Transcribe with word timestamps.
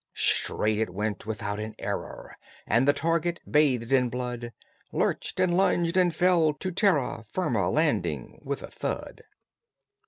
Straight 0.15 0.79
it 0.79 0.89
went, 0.89 1.27
without 1.27 1.59
an 1.59 1.75
error, 1.77 2.35
And 2.65 2.87
the 2.87 2.91
target, 2.93 3.39
bathed 3.47 3.93
in 3.93 4.09
blood, 4.09 4.51
Lurched, 4.91 5.39
and 5.39 5.55
lunged, 5.55 5.95
and 5.95 6.11
fell 6.11 6.53
to 6.55 6.71
terra 6.71 7.23
Firma, 7.29 7.69
landing 7.69 8.41
with 8.43 8.63
a 8.63 8.71
thud. 8.71 9.21